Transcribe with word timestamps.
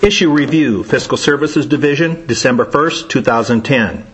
Issue 0.00 0.30
Review, 0.30 0.84
Fiscal 0.84 1.18
Services 1.18 1.66
Division, 1.66 2.24
December 2.26 2.64
1st, 2.64 3.08
2010. 3.08 4.06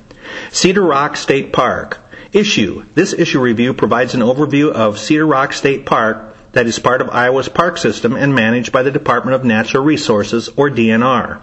Cedar 0.50 0.82
Rock 0.82 1.14
State 1.18 1.52
Park. 1.52 2.00
Issue. 2.32 2.86
This 2.94 3.12
issue 3.12 3.38
review 3.38 3.74
provides 3.74 4.14
an 4.14 4.22
overview 4.22 4.72
of 4.72 4.98
Cedar 4.98 5.26
Rock 5.26 5.52
State 5.52 5.84
Park 5.84 6.34
that 6.52 6.66
is 6.66 6.78
part 6.78 7.02
of 7.02 7.10
Iowa's 7.10 7.50
park 7.50 7.76
system 7.76 8.16
and 8.16 8.34
managed 8.34 8.72
by 8.72 8.82
the 8.82 8.90
Department 8.90 9.34
of 9.34 9.44
Natural 9.44 9.84
Resources, 9.84 10.48
or 10.56 10.70
DNR. 10.70 11.42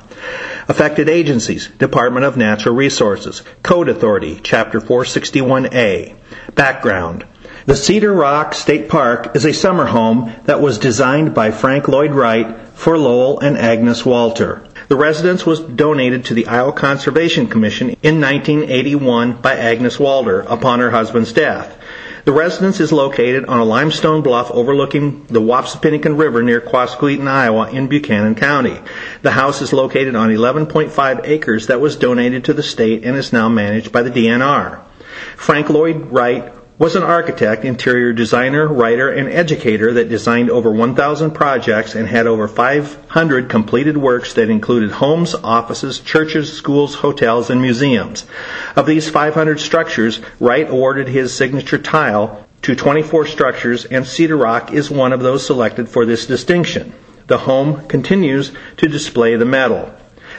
Affected 0.67 1.07
agencies, 1.07 1.67
Department 1.77 2.25
of 2.25 2.35
Natural 2.35 2.73
Resources, 2.73 3.43
Code 3.61 3.89
Authority, 3.89 4.39
Chapter 4.41 4.81
461A. 4.81 6.15
Background. 6.55 7.25
The 7.67 7.75
Cedar 7.75 8.11
Rock 8.11 8.55
State 8.55 8.89
Park 8.89 9.35
is 9.35 9.45
a 9.45 9.53
summer 9.53 9.85
home 9.85 10.33
that 10.45 10.61
was 10.61 10.79
designed 10.79 11.35
by 11.35 11.51
Frank 11.51 11.87
Lloyd 11.87 12.15
Wright 12.15 12.60
for 12.81 12.97
Lowell 12.97 13.39
and 13.41 13.59
Agnes 13.59 14.03
Walter. 14.03 14.63
The 14.87 14.95
residence 14.95 15.45
was 15.45 15.59
donated 15.59 16.25
to 16.25 16.33
the 16.33 16.47
Iowa 16.47 16.73
Conservation 16.73 17.45
Commission 17.45 17.89
in 18.01 18.19
1981 18.19 19.33
by 19.33 19.55
Agnes 19.55 19.99
Walter 19.99 20.39
upon 20.41 20.79
her 20.79 20.89
husband's 20.89 21.31
death. 21.31 21.77
The 22.25 22.31
residence 22.31 22.79
is 22.79 22.91
located 22.91 23.45
on 23.45 23.59
a 23.59 23.65
limestone 23.65 24.23
bluff 24.23 24.49
overlooking 24.49 25.27
the 25.27 25.39
Wapsipinicon 25.39 26.17
River 26.17 26.41
near 26.41 26.59
Quasqueton, 26.59 27.27
Iowa 27.27 27.69
in 27.69 27.87
Buchanan 27.87 28.33
County. 28.33 28.79
The 29.21 29.29
house 29.29 29.61
is 29.61 29.71
located 29.71 30.15
on 30.15 30.29
11.5 30.29 31.21
acres 31.23 31.67
that 31.67 31.81
was 31.81 31.97
donated 31.97 32.45
to 32.45 32.53
the 32.53 32.63
state 32.63 33.03
and 33.03 33.15
is 33.15 33.31
now 33.31 33.47
managed 33.47 33.91
by 33.91 34.01
the 34.01 34.09
DNR. 34.09 34.81
Frank 35.35 35.69
Lloyd 35.69 36.11
Wright 36.11 36.51
was 36.81 36.95
an 36.95 37.03
architect, 37.03 37.63
interior 37.63 38.11
designer, 38.11 38.67
writer, 38.67 39.07
and 39.07 39.29
educator 39.29 39.93
that 39.93 40.09
designed 40.09 40.49
over 40.49 40.71
1,000 40.71 41.29
projects 41.29 41.93
and 41.93 42.07
had 42.07 42.25
over 42.25 42.47
500 42.47 43.47
completed 43.47 43.95
works 43.95 44.33
that 44.33 44.49
included 44.49 44.89
homes, 44.89 45.35
offices, 45.35 45.99
churches, 45.99 46.51
schools, 46.51 46.95
hotels, 46.95 47.51
and 47.51 47.61
museums. 47.61 48.25
Of 48.75 48.87
these 48.87 49.07
500 49.07 49.59
structures, 49.59 50.21
Wright 50.39 50.67
awarded 50.67 51.07
his 51.07 51.31
signature 51.31 51.77
tile 51.77 52.47
to 52.63 52.75
24 52.75 53.27
structures, 53.27 53.85
and 53.85 54.07
Cedar 54.07 54.37
Rock 54.37 54.73
is 54.73 54.89
one 54.89 55.13
of 55.13 55.19
those 55.19 55.45
selected 55.45 55.87
for 55.87 56.07
this 56.07 56.25
distinction. 56.25 56.93
The 57.27 57.37
home 57.37 57.87
continues 57.89 58.53
to 58.77 58.87
display 58.87 59.35
the 59.35 59.45
medal. 59.45 59.93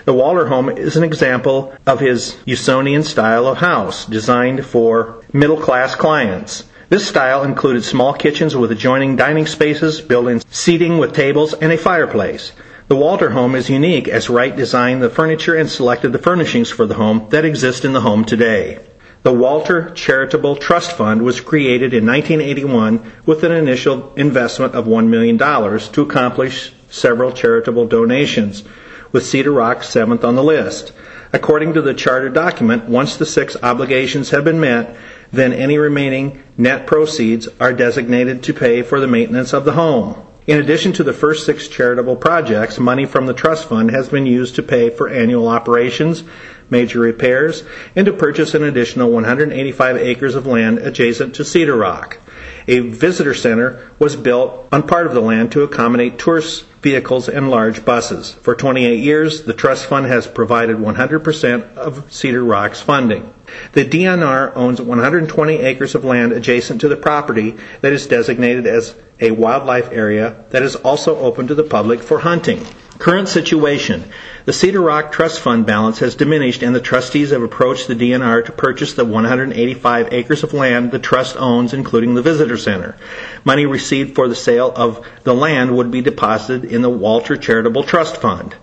The 0.04 0.12
Walter 0.12 0.48
home 0.48 0.68
is 0.68 0.96
an 0.96 1.04
example 1.04 1.72
of 1.86 2.00
his 2.00 2.36
Usonian 2.44 3.04
style 3.04 3.46
of 3.46 3.58
house, 3.58 4.04
designed 4.04 4.66
for 4.66 5.22
middle 5.32 5.56
class 5.56 5.94
clients. 5.94 6.64
This 6.88 7.06
style 7.06 7.44
included 7.44 7.84
small 7.84 8.12
kitchens 8.12 8.56
with 8.56 8.72
adjoining 8.72 9.14
dining 9.14 9.46
spaces, 9.46 10.00
built-in 10.00 10.40
seating 10.50 10.98
with 10.98 11.14
tables, 11.14 11.54
and 11.54 11.70
a 11.70 11.78
fireplace. 11.78 12.50
The 12.88 12.96
Walter 12.96 13.30
home 13.30 13.54
is 13.54 13.70
unique 13.70 14.08
as 14.08 14.28
Wright 14.28 14.56
designed 14.56 15.04
the 15.04 15.08
furniture 15.08 15.54
and 15.54 15.70
selected 15.70 16.12
the 16.12 16.18
furnishings 16.18 16.68
for 16.68 16.84
the 16.84 16.94
home 16.94 17.28
that 17.30 17.44
exist 17.44 17.84
in 17.84 17.92
the 17.92 18.00
home 18.00 18.24
today. 18.24 18.80
The 19.22 19.32
Walter 19.32 19.90
Charitable 19.90 20.56
Trust 20.56 20.96
Fund 20.96 21.22
was 21.22 21.40
created 21.40 21.94
in 21.94 22.04
1981 22.04 23.12
with 23.24 23.44
an 23.44 23.52
initial 23.52 24.12
investment 24.16 24.74
of 24.74 24.86
$1 24.86 25.06
million 25.06 25.38
to 25.38 26.02
accomplish 26.02 26.72
several 26.90 27.30
charitable 27.30 27.86
donations 27.86 28.64
with 29.12 29.26
Cedar 29.26 29.52
Rock 29.52 29.82
seventh 29.82 30.24
on 30.24 30.34
the 30.34 30.42
list. 30.42 30.92
According 31.32 31.74
to 31.74 31.82
the 31.82 31.94
charter 31.94 32.28
document, 32.28 32.88
once 32.88 33.16
the 33.16 33.24
six 33.24 33.56
obligations 33.62 34.30
have 34.30 34.44
been 34.44 34.60
met, 34.60 34.96
then 35.32 35.52
any 35.52 35.78
remaining 35.78 36.42
net 36.58 36.86
proceeds 36.86 37.48
are 37.60 37.72
designated 37.72 38.42
to 38.42 38.52
pay 38.52 38.82
for 38.82 39.00
the 39.00 39.06
maintenance 39.06 39.52
of 39.52 39.64
the 39.64 39.72
home. 39.72 40.16
In 40.46 40.58
addition 40.58 40.92
to 40.94 41.04
the 41.04 41.12
first 41.12 41.46
six 41.46 41.68
charitable 41.68 42.16
projects, 42.16 42.78
money 42.78 43.06
from 43.06 43.26
the 43.26 43.34
trust 43.34 43.68
fund 43.68 43.92
has 43.92 44.08
been 44.08 44.26
used 44.26 44.56
to 44.56 44.62
pay 44.62 44.90
for 44.90 45.08
annual 45.08 45.46
operations, 45.46 46.24
major 46.72 46.98
repairs, 46.98 47.62
and 47.94 48.06
to 48.06 48.12
purchase 48.12 48.54
an 48.54 48.64
additional 48.64 49.12
185 49.12 49.96
acres 49.96 50.34
of 50.34 50.46
land 50.46 50.78
adjacent 50.78 51.36
to 51.36 51.44
Cedar 51.44 51.76
Rock. 51.76 52.18
A 52.66 52.80
visitor 52.80 53.34
center 53.34 53.90
was 53.98 54.16
built 54.16 54.68
on 54.72 54.86
part 54.86 55.06
of 55.06 55.14
the 55.14 55.20
land 55.20 55.52
to 55.52 55.62
accommodate 55.62 56.18
tourist 56.18 56.64
vehicles 56.80 57.28
and 57.28 57.50
large 57.50 57.84
buses. 57.84 58.32
For 58.32 58.54
28 58.54 58.98
years, 58.98 59.42
the 59.42 59.52
trust 59.52 59.86
fund 59.86 60.06
has 60.06 60.26
provided 60.26 60.76
100% 60.76 61.76
of 61.76 62.12
Cedar 62.12 62.44
Rock's 62.44 62.80
funding. 62.80 63.32
The 63.72 63.84
DNR 63.84 64.52
owns 64.56 64.80
120 64.80 65.56
acres 65.58 65.94
of 65.94 66.04
land 66.04 66.32
adjacent 66.32 66.80
to 66.80 66.88
the 66.88 66.96
property 66.96 67.56
that 67.80 67.92
is 67.92 68.06
designated 68.06 68.66
as 68.66 68.94
a 69.20 69.30
wildlife 69.30 69.90
area 69.92 70.44
that 70.50 70.62
is 70.62 70.76
also 70.76 71.16
open 71.18 71.46
to 71.48 71.54
the 71.54 71.62
public 71.62 72.02
for 72.02 72.20
hunting. 72.20 72.66
Current 72.98 73.28
situation. 73.28 74.04
The 74.44 74.52
Cedar 74.52 74.80
Rock 74.80 75.12
Trust 75.12 75.40
Fund 75.40 75.64
balance 75.66 76.00
has 76.00 76.14
diminished 76.14 76.62
and 76.62 76.74
the 76.74 76.80
trustees 76.80 77.30
have 77.30 77.42
approached 77.42 77.88
the 77.88 77.94
DNR 77.94 78.44
to 78.44 78.52
purchase 78.52 78.92
the 78.92 79.04
185 79.04 80.12
acres 80.12 80.42
of 80.42 80.52
land 80.52 80.90
the 80.90 80.98
trust 80.98 81.36
owns, 81.38 81.72
including 81.72 82.14
the 82.14 82.22
visitor 82.22 82.58
center. 82.58 82.96
Money 83.44 83.66
received 83.66 84.14
for 84.14 84.28
the 84.28 84.34
sale 84.34 84.72
of 84.76 85.06
the 85.24 85.34
land 85.34 85.76
would 85.76 85.90
be 85.90 86.02
deposited 86.02 86.70
in 86.70 86.82
the 86.82 86.90
Walter 86.90 87.36
Charitable 87.36 87.84
Trust 87.84 88.18
Fund 88.18 88.56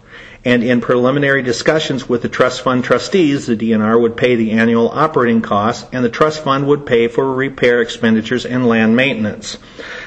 and 0.46 0.63
in 0.63 0.79
preliminary 0.79 1.41
discussions 1.41 2.07
with 2.07 2.22
the 2.22 2.29
trust 2.29 2.61
fund 2.61 2.84
trustees, 2.84 3.46
the 3.46 3.57
DNR 3.57 4.00
would 4.00 4.16
pay 4.16 4.35
the 4.35 4.51
annual 4.51 4.90
operating 4.90 5.41
costs 5.41 5.88
and 5.91 6.03
the 6.03 6.09
trust 6.09 6.44
fund 6.44 6.66
would 6.67 6.85
pay 6.85 7.09
for 7.09 7.34
repair 7.34 7.81
expenditures 7.81 8.46
and 8.46 8.66
land 8.66 8.96
maintenance. 8.96 9.57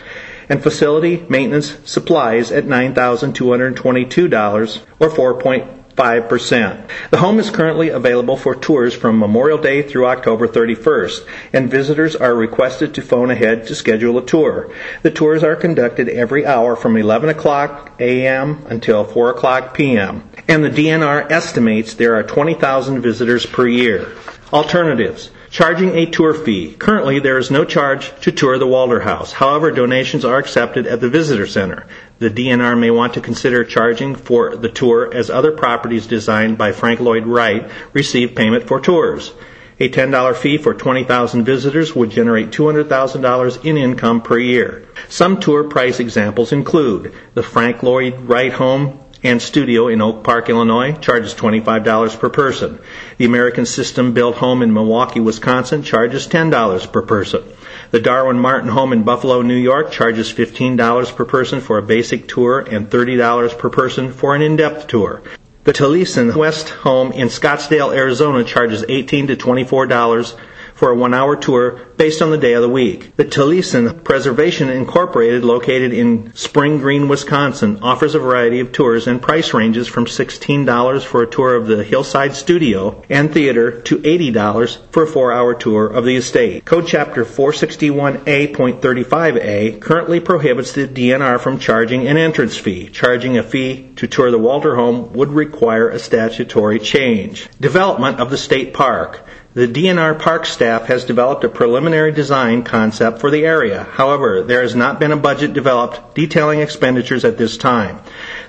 and 0.50 0.64
facility 0.64 1.24
maintenance 1.30 1.78
supplies 1.86 2.52
at 2.52 2.64
$9,222 2.64 4.82
or 5.00 5.10
4.5%. 5.10 5.79
5%. 6.00 6.90
The 7.10 7.18
home 7.18 7.40
is 7.40 7.50
currently 7.52 7.90
available 7.90 8.38
for 8.38 8.56
tours 8.56 8.96
from 8.96 9.20
Memorial 9.20 9.58
Day 9.58 9.82
through 9.82 10.06
October 10.06 10.48
31st, 10.48 11.28
and 11.52 11.70
visitors 11.70 12.16
are 12.16 12.34
requested 12.34 12.94
to 12.94 13.02
phone 13.02 13.30
ahead 13.32 13.68
to 13.68 13.76
schedule 13.76 14.18
a 14.18 14.26
tour. 14.26 14.74
The 15.02 15.12
tours 15.12 15.44
are 15.44 15.58
conducted 15.58 16.08
every 16.08 16.46
hour 16.46 16.78
from 16.78 16.96
11 16.96 17.28
o'clock 17.28 18.00
a.m. 18.00 18.66
until 18.68 19.04
4 19.04 19.32
o'clock 19.32 19.74
p.m., 19.74 20.24
and 20.48 20.64
the 20.64 20.70
DNR 20.70 21.30
estimates 21.30 21.96
there 21.96 22.16
are 22.16 22.24
20,000 22.24 23.02
visitors 23.02 23.46
per 23.46 23.68
year. 23.68 24.16
Alternatives. 24.54 25.32
Charging 25.50 25.96
a 25.96 26.06
tour 26.06 26.34
fee. 26.34 26.76
Currently, 26.76 27.20
there 27.20 27.40
is 27.40 27.52
no 27.52 27.66
charge 27.66 28.12
to 28.22 28.32
tour 28.32 28.58
the 28.58 28.68
Walter 28.68 29.00
House. 29.00 29.34
However, 29.34 29.72
donations 29.72 30.24
are 30.24 30.38
accepted 30.38 30.86
at 30.86 31.02
the 31.02 31.10
Visitor 31.10 31.48
Center. 31.48 31.88
The 32.20 32.30
DNR 32.30 32.78
may 32.78 32.92
want 32.92 33.14
to 33.14 33.22
consider 33.22 33.64
charging 33.64 34.14
for 34.14 34.58
the 34.58 34.68
tour 34.68 35.10
as 35.14 35.30
other 35.30 35.54
properties 35.54 36.06
designed 36.06 36.58
by 36.58 36.74
Frank 36.74 37.00
Lloyd 37.00 37.26
Wright 37.26 37.72
receive 37.94 38.36
payment 38.36 38.68
for 38.68 38.82
tours. 38.82 39.32
A 39.80 39.88
$10 39.88 40.36
fee 40.36 40.58
for 40.58 40.74
20,000 40.74 41.46
visitors 41.46 41.96
would 41.96 42.10
generate 42.10 42.52
$200,000 42.52 43.66
in 43.66 43.78
income 43.78 44.22
per 44.22 44.38
year. 44.38 44.86
Some 45.08 45.40
tour 45.40 45.64
price 45.64 46.02
examples 46.02 46.52
include 46.52 47.14
the 47.36 47.44
Frank 47.44 47.82
Lloyd 47.84 48.20
Wright 48.20 48.52
Home 48.52 49.00
and 49.24 49.42
studio 49.42 49.88
in 49.88 50.02
Oak 50.02 50.24
Park, 50.24 50.50
Illinois, 50.50 50.94
charges 50.94 51.34
$25 51.34 52.20
per 52.20 52.30
person. 52.30 52.80
The 53.18 53.26
American 53.26 53.66
System 53.66 54.14
Built 54.14 54.38
Home 54.38 54.62
in 54.62 54.74
Milwaukee, 54.74 55.20
Wisconsin, 55.20 55.84
charges 55.84 56.28
$10 56.28 56.92
per 56.92 57.02
person. 57.02 57.44
The 57.92 58.00
Darwin 58.00 58.40
Martin 58.40 58.70
Home 58.70 58.94
in 58.94 59.04
Buffalo, 59.04 59.42
New 59.42 59.56
York, 59.56 59.92
charges 59.92 60.32
$15 60.32 61.16
per 61.16 61.26
person 61.26 61.60
for 61.60 61.78
a 61.78 61.84
basic 61.84 62.28
tour 62.28 62.60
and 62.60 62.90
$30 62.90 63.58
per 63.58 63.70
person 63.70 64.14
for 64.14 64.36
an 64.36 64.42
in-depth 64.42 64.88
tour. 64.88 65.22
The 65.66 65.74
Taliesin 65.74 66.36
West 66.36 66.70
Home 66.70 67.12
in 67.12 67.28
Scottsdale, 67.28 67.94
Arizona, 67.94 68.44
charges 68.44 68.84
$18 68.84 69.28
to 69.28 69.36
$24 69.36 70.36
for 70.80 70.90
a 70.92 70.96
one 70.96 71.14
hour 71.14 71.36
tour 71.36 71.72
based 71.98 72.22
on 72.22 72.32
the 72.32 72.38
day 72.38 72.54
of 72.54 72.62
the 72.62 72.70
week. 72.70 73.14
The 73.18 73.26
Taliesin 73.26 74.02
Preservation 74.06 74.70
Incorporated, 74.70 75.44
located 75.44 75.92
in 75.92 76.34
Spring 76.36 76.78
Green, 76.78 77.10
Wisconsin, 77.10 77.80
offers 77.82 78.16
a 78.16 78.20
variety 78.20 78.62
of 78.62 78.72
tours 78.72 79.06
and 79.06 79.22
price 79.22 79.54
ranges 79.54 79.90
from 79.90 80.06
$16 80.06 81.04
for 81.04 81.22
a 81.22 81.30
tour 81.30 81.58
of 81.58 81.68
the 81.68 81.84
Hillside 81.84 82.34
Studio 82.34 83.04
and 83.10 83.34
Theater 83.34 83.82
to 83.82 83.98
$80 83.98 84.78
for 84.92 85.04
a 85.04 85.08
four 85.08 85.34
hour 85.34 85.54
tour 85.54 85.88
of 85.88 86.06
the 86.06 86.16
estate. 86.16 86.64
Code 86.64 86.88
Chapter 86.88 87.26
461A.35a 87.26 89.82
currently 89.82 90.22
prohibits 90.22 90.72
the 90.72 90.88
DNR 90.88 91.42
from 91.42 91.60
charging 91.60 92.08
an 92.08 92.16
entrance 92.16 92.56
fee. 92.56 92.88
Charging 92.88 93.38
a 93.38 93.44
fee 93.44 93.90
to 93.98 94.08
tour 94.08 94.32
the 94.32 94.40
Walter 94.40 94.78
home 94.78 95.12
would 95.12 95.34
require 95.34 95.90
a 95.90 96.00
statutory 96.00 96.80
change. 96.80 97.50
Development 97.60 98.22
of 98.22 98.30
the 98.30 98.38
state 98.38 98.74
park. 98.74 99.26
The 99.60 99.68
DNR 99.68 100.18
park 100.18 100.46
staff 100.46 100.86
has 100.86 101.04
developed 101.04 101.44
a 101.44 101.50
preliminary 101.50 102.14
design 102.14 102.64
concept 102.64 103.20
for 103.20 103.30
the 103.30 103.46
area. 103.46 103.84
However, 103.92 104.42
there 104.42 104.62
has 104.62 104.74
not 104.74 105.02
been 105.02 105.12
a 105.12 105.18
budget 105.18 105.52
developed 105.52 106.16
detailing 106.16 106.62
expenditures 106.62 107.26
at 107.26 107.38
this 107.38 107.58
time. 107.58 108.00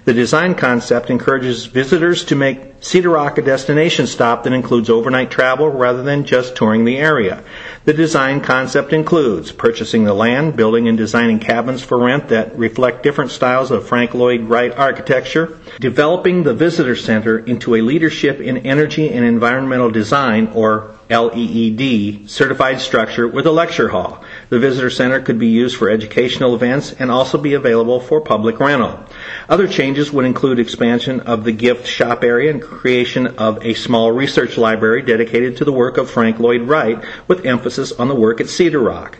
The 0.04 0.14
design 0.14 0.54
concept 0.54 1.10
encourages 1.10 1.66
visitors 1.66 2.24
to 2.26 2.36
make 2.36 2.70
Cedar 2.80 3.10
Rock 3.10 3.36
a 3.36 3.42
destination 3.42 4.06
stop 4.06 4.44
that 4.44 4.54
includes 4.54 4.88
overnight 4.88 5.30
travel 5.30 5.68
rather 5.68 6.02
than 6.02 6.24
just 6.24 6.56
touring 6.56 6.86
the 6.86 6.96
area. 6.96 7.44
The 7.84 7.92
design 7.92 8.40
concept 8.40 8.94
includes 8.94 9.52
purchasing 9.52 10.04
the 10.04 10.14
land, 10.14 10.56
building 10.56 10.88
and 10.88 10.96
designing 10.96 11.38
cabins 11.38 11.82
for 11.82 11.98
rent 11.98 12.28
that 12.28 12.56
reflect 12.56 13.02
different 13.02 13.30
styles 13.30 13.70
of 13.70 13.86
Frank 13.86 14.14
Lloyd 14.14 14.44
Wright 14.44 14.72
architecture, 14.74 15.58
developing 15.78 16.42
the 16.42 16.54
visitor 16.54 16.96
center 16.96 17.38
into 17.38 17.74
a 17.74 17.82
leadership 17.82 18.40
in 18.40 18.58
energy 18.58 19.12
and 19.12 19.26
environmental 19.26 19.90
design 19.90 20.48
or 20.54 20.94
LEED 21.10 22.30
certified 22.30 22.80
structure 22.80 23.26
with 23.26 23.46
a 23.46 23.50
lecture 23.50 23.88
hall. 23.88 24.24
The 24.48 24.58
visitor 24.58 24.90
center 24.90 25.20
could 25.20 25.38
be 25.38 25.48
used 25.48 25.76
for 25.76 25.90
educational 25.90 26.54
events 26.54 26.92
and 26.92 27.10
also 27.10 27.36
be 27.36 27.54
available 27.54 28.00
for 28.00 28.20
public 28.20 28.60
rental. 28.60 29.00
Other 29.48 29.68
changes 29.68 30.12
would 30.12 30.24
include 30.24 30.58
expansion 30.58 31.20
of 31.20 31.44
the 31.44 31.52
gift 31.52 31.86
shop 31.86 32.24
area 32.24 32.50
and 32.50 32.62
creation 32.62 33.26
of 33.38 33.64
a 33.64 33.74
small 33.74 34.12
research 34.12 34.56
library 34.56 35.02
dedicated 35.02 35.56
to 35.56 35.64
the 35.64 35.72
work 35.72 35.98
of 35.98 36.10
Frank 36.10 36.38
Lloyd 36.38 36.62
Wright 36.62 37.02
with 37.28 37.46
emphasis 37.46 37.92
on 37.92 38.08
the 38.08 38.14
work 38.14 38.40
at 38.40 38.48
Cedar 38.48 38.80
Rock 38.80 39.18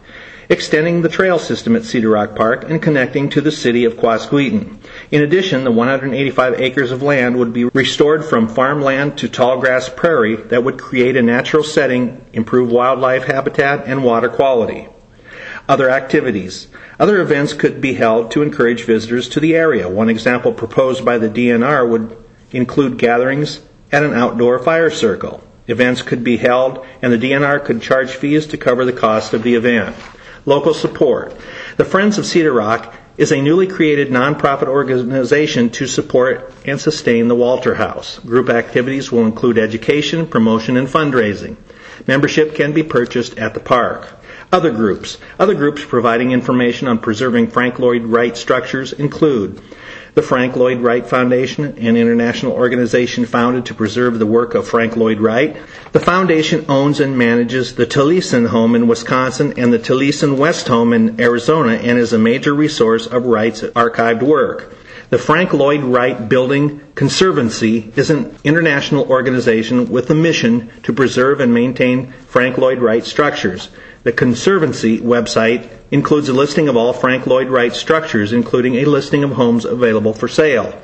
extending 0.50 1.00
the 1.00 1.08
trail 1.08 1.38
system 1.38 1.76
at 1.76 1.84
Cedar 1.84 2.10
Rock 2.10 2.34
Park 2.34 2.68
and 2.68 2.82
connecting 2.82 3.30
to 3.30 3.40
the 3.40 3.52
city 3.52 3.84
of 3.84 3.96
Quasqueton. 3.96 4.80
In 5.12 5.22
addition, 5.22 5.62
the 5.62 5.70
185 5.70 6.60
acres 6.60 6.90
of 6.90 7.02
land 7.02 7.38
would 7.38 7.52
be 7.52 7.66
restored 7.66 8.24
from 8.24 8.48
farmland 8.48 9.16
to 9.18 9.28
tall 9.28 9.60
grass 9.60 9.88
prairie 9.88 10.34
that 10.34 10.64
would 10.64 10.76
create 10.76 11.16
a 11.16 11.22
natural 11.22 11.62
setting, 11.62 12.24
improve 12.32 12.68
wildlife 12.68 13.24
habitat, 13.24 13.86
and 13.86 14.02
water 14.02 14.28
quality. 14.28 14.88
Other 15.70 15.88
activities. 15.88 16.66
Other 16.98 17.20
events 17.20 17.52
could 17.52 17.80
be 17.80 17.94
held 17.94 18.32
to 18.32 18.42
encourage 18.42 18.82
visitors 18.82 19.28
to 19.28 19.38
the 19.38 19.54
area. 19.54 19.88
One 19.88 20.10
example 20.10 20.52
proposed 20.52 21.04
by 21.04 21.18
the 21.18 21.28
DNR 21.28 21.88
would 21.88 22.16
include 22.50 22.98
gatherings 22.98 23.60
at 23.92 24.02
an 24.02 24.12
outdoor 24.12 24.58
fire 24.58 24.90
circle. 24.90 25.44
Events 25.68 26.02
could 26.02 26.24
be 26.24 26.38
held 26.38 26.84
and 27.00 27.12
the 27.12 27.18
DNR 27.18 27.64
could 27.64 27.82
charge 27.82 28.10
fees 28.10 28.48
to 28.48 28.56
cover 28.56 28.84
the 28.84 28.92
cost 28.92 29.32
of 29.32 29.44
the 29.44 29.54
event. 29.54 29.94
Local 30.44 30.74
support. 30.74 31.36
The 31.76 31.84
Friends 31.84 32.18
of 32.18 32.26
Cedar 32.26 32.52
Rock 32.52 32.92
is 33.16 33.30
a 33.30 33.40
newly 33.40 33.68
created 33.68 34.08
nonprofit 34.08 34.66
organization 34.66 35.70
to 35.70 35.86
support 35.86 36.52
and 36.64 36.80
sustain 36.80 37.28
the 37.28 37.36
Walter 37.36 37.76
House. 37.76 38.18
Group 38.18 38.48
activities 38.48 39.12
will 39.12 39.24
include 39.24 39.56
education, 39.56 40.26
promotion, 40.26 40.76
and 40.76 40.88
fundraising. 40.88 41.56
Membership 42.08 42.56
can 42.56 42.72
be 42.72 42.82
purchased 42.82 43.38
at 43.38 43.54
the 43.54 43.60
park. 43.60 44.19
Other 44.52 44.72
groups. 44.72 45.18
Other 45.38 45.54
groups 45.54 45.84
providing 45.84 46.32
information 46.32 46.88
on 46.88 46.98
preserving 46.98 47.48
Frank 47.48 47.78
Lloyd 47.78 48.02
Wright 48.02 48.36
structures 48.36 48.92
include 48.92 49.62
the 50.14 50.22
Frank 50.22 50.56
Lloyd 50.56 50.80
Wright 50.80 51.06
Foundation, 51.06 51.64
an 51.64 51.96
international 51.96 52.52
organization 52.52 53.26
founded 53.26 53.66
to 53.66 53.74
preserve 53.74 54.18
the 54.18 54.26
work 54.26 54.56
of 54.56 54.66
Frank 54.66 54.96
Lloyd 54.96 55.20
Wright. 55.20 55.56
The 55.92 56.00
foundation 56.00 56.64
owns 56.68 56.98
and 56.98 57.16
manages 57.16 57.76
the 57.76 57.86
Taliesin 57.86 58.48
Home 58.48 58.74
in 58.74 58.88
Wisconsin 58.88 59.56
and 59.56 59.72
the 59.72 59.78
Taliesin 59.78 60.36
West 60.36 60.66
Home 60.66 60.92
in 60.92 61.20
Arizona 61.20 61.74
and 61.74 61.96
is 61.96 62.12
a 62.12 62.18
major 62.18 62.52
resource 62.52 63.06
of 63.06 63.26
Wright's 63.26 63.62
archived 63.62 64.22
work. 64.22 64.74
The 65.10 65.18
Frank 65.18 65.52
Lloyd 65.52 65.82
Wright 65.82 66.28
Building 66.28 66.80
Conservancy 66.96 67.92
is 67.94 68.10
an 68.10 68.36
international 68.44 69.08
organization 69.08 69.90
with 69.90 70.10
a 70.10 70.14
mission 70.14 70.70
to 70.82 70.92
preserve 70.92 71.40
and 71.40 71.54
maintain 71.54 72.12
Frank 72.28 72.58
Lloyd 72.58 72.78
Wright 72.78 73.04
structures. 73.04 73.70
The 74.02 74.12
Conservancy 74.12 74.98
website 74.98 75.68
includes 75.90 76.30
a 76.30 76.32
listing 76.32 76.68
of 76.68 76.76
all 76.76 76.94
Frank 76.94 77.26
Lloyd 77.26 77.48
Wright 77.48 77.74
structures, 77.74 78.32
including 78.32 78.76
a 78.76 78.86
listing 78.86 79.22
of 79.22 79.32
homes 79.32 79.66
available 79.66 80.14
for 80.14 80.26
sale. 80.26 80.74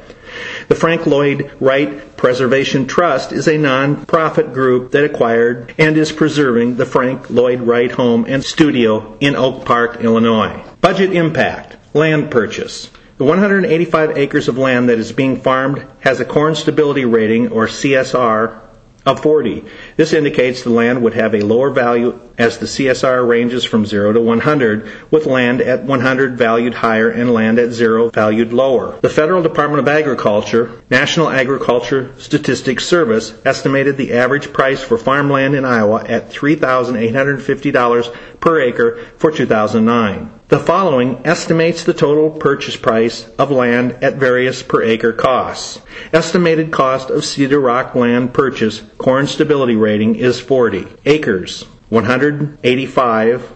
The 0.69 0.75
Frank 0.75 1.07
Lloyd 1.07 1.51
Wright 1.59 2.15
Preservation 2.19 2.87
Trust 2.87 3.33
is 3.33 3.49
a 3.49 3.57
non-profit 3.57 4.53
group 4.53 4.91
that 4.91 5.05
acquired 5.05 5.73
and 5.79 5.97
is 5.97 6.13
preserving 6.13 6.77
the 6.77 6.85
Frank 6.85 7.31
Lloyd 7.31 7.61
Wright 7.61 7.91
home 7.91 8.27
and 8.29 8.45
studio 8.45 9.17
in 9.21 9.35
Oak 9.35 9.65
Park, 9.65 10.03
Illinois. 10.03 10.63
Budget 10.83 11.15
impact. 11.15 11.77
Land 11.95 12.31
purchase. 12.31 12.91
The 13.17 13.25
185 13.25 14.19
acres 14.19 14.47
of 14.47 14.59
land 14.59 14.91
that 14.91 14.99
is 14.99 15.13
being 15.13 15.41
farmed 15.41 15.87
has 16.01 16.21
a 16.21 16.27
corn 16.27 16.55
suitability 16.55 17.07
rating, 17.07 17.49
or 17.49 17.67
CSR, 17.67 18.61
of 19.07 19.21
40. 19.21 19.65
This 19.97 20.13
indicates 20.13 20.63
the 20.63 20.71
land 20.71 21.01
would 21.03 21.15
have 21.15 21.35
a 21.35 21.41
lower 21.41 21.71
value 21.71 22.21
as 22.37 22.59
the 22.59 22.67
CSR 22.67 23.27
ranges 23.27 23.65
from 23.65 23.87
0 23.87 24.13
to 24.13 24.21
100, 24.21 24.91
with 25.11 25.27
land 25.27 25.63
at 25.63 25.85
100 25.85 26.37
valued 26.37 26.75
higher 26.75 27.09
and 27.09 27.33
land 27.33 27.59
at 27.59 27.71
0 27.71 28.11
valued 28.11 28.53
lower. 28.53 29.01
The 29.01 29.09
Federal 29.09 29.43
Department 29.43 29.81
of 29.81 29.89
Agriculture, 29.89 30.83
National 30.91 31.31
Agriculture 31.31 32.13
Statistics 32.19 32.85
Service, 32.85 33.33
estimated 33.45 33.97
the 33.97 34.13
average 34.13 34.53
price 34.53 34.83
for 34.83 34.99
farmland 34.99 35.55
in 35.55 35.65
Iowa 35.65 36.05
at 36.05 36.31
$3,850 36.31 38.17
per 38.41 38.61
acre 38.61 39.05
for 39.17 39.31
2009. 39.31 40.36
The 40.49 40.61
following 40.61 41.23
estimates 41.25 41.83
the 41.83 41.93
total 41.93 42.31
purchase 42.31 42.77
price 42.77 43.29
of 43.37 43.51
land 43.51 43.97
at 44.01 44.15
various 44.15 44.63
per 44.63 44.81
acre 44.81 45.13
costs. 45.13 45.81
Estimated 46.13 46.71
cost 46.71 47.11
of 47.11 47.25
Cedar 47.25 47.59
Rock 47.59 47.97
land 47.97 48.33
purchase 48.33 48.81
corn 48.97 49.27
suitability 49.27 49.75
rating 49.75 50.15
is 50.15 50.39
40. 50.39 50.87
Acres 51.05 51.65
185 51.89 53.55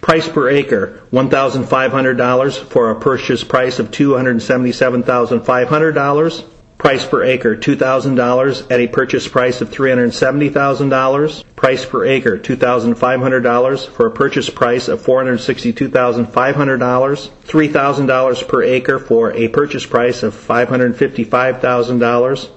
Price 0.00 0.28
per 0.28 0.48
acre, 0.48 1.02
$1,500 1.12 2.64
for 2.64 2.90
a 2.90 2.98
purchase 2.98 3.44
price 3.44 3.78
of 3.78 3.92
$277,500. 3.92 6.44
Price 6.76 7.06
per 7.06 7.22
acre, 7.22 7.56
$2,000 7.56 8.70
at 8.70 8.80
a 8.80 8.88
purchase 8.88 9.28
price 9.28 9.60
of 9.60 9.70
$370,000. 9.70 11.44
Price 11.56 11.84
per 11.86 12.04
acre, 12.04 12.38
$2,500 12.38 13.88
for 13.88 14.06
a 14.06 14.10
purchase 14.10 14.50
price 14.50 14.88
of 14.88 15.00
$462,500. 15.00 17.30
$3,000 17.46 18.48
per 18.48 18.62
acre 18.62 18.98
for 18.98 19.32
a 19.32 19.48
purchase 19.48 19.86
price 19.86 20.22
of 20.22 20.34
$555,000. 20.34 22.50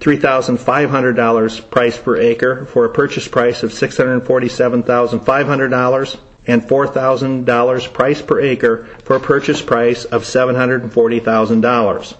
$3,500 0.00 1.70
price 1.70 1.98
per 1.98 2.16
acre 2.16 2.64
for 2.66 2.84
a 2.84 2.92
purchase 2.92 3.28
price 3.28 3.62
of 3.62 3.70
$647,500 3.70 6.20
and 6.46 6.62
$4,000 6.62 7.92
price 7.92 8.20
per 8.20 8.40
acre 8.40 8.88
for 9.04 9.16
a 9.16 9.20
purchase 9.20 9.62
price 9.62 10.04
of 10.04 10.24
$740,000. 10.24 12.14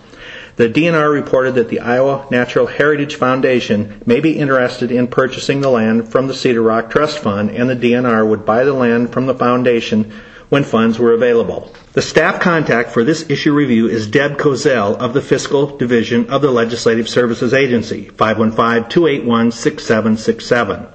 The 0.56 0.68
DNR 0.68 1.12
reported 1.12 1.56
that 1.56 1.68
the 1.68 1.80
Iowa 1.80 2.28
Natural 2.30 2.66
Heritage 2.66 3.16
Foundation 3.16 4.00
may 4.06 4.20
be 4.20 4.38
interested 4.38 4.92
in 4.92 5.08
purchasing 5.08 5.60
the 5.60 5.68
land 5.68 6.12
from 6.12 6.28
the 6.28 6.34
Cedar 6.34 6.62
Rock 6.62 6.90
Trust 6.90 7.18
Fund, 7.18 7.50
and 7.50 7.68
the 7.68 7.74
DNR 7.74 8.24
would 8.28 8.46
buy 8.46 8.62
the 8.62 8.72
land 8.72 9.12
from 9.12 9.26
the 9.26 9.34
foundation 9.34 10.12
when 10.50 10.62
funds 10.62 10.96
were 10.96 11.12
available. 11.12 11.72
The 11.94 12.02
staff 12.02 12.40
contact 12.40 12.92
for 12.92 13.02
this 13.02 13.28
issue 13.28 13.52
review 13.52 13.88
is 13.88 14.06
Deb 14.06 14.38
Kozel 14.38 14.96
of 14.96 15.12
the 15.12 15.22
Fiscal 15.22 15.76
Division 15.76 16.30
of 16.30 16.40
the 16.40 16.52
Legislative 16.52 17.08
Services 17.08 17.52
Agency, 17.52 18.06
515-281-6767. 18.06 20.86